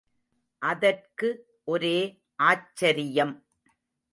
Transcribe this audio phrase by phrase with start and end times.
[0.59, 1.27] அதற்கு
[1.63, 2.21] ஒரே
[2.35, 3.45] ஆச்சரியம்.